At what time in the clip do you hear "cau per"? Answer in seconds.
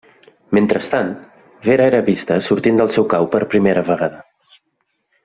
3.15-3.43